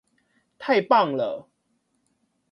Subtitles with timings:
[0.57, 1.47] 太棒了！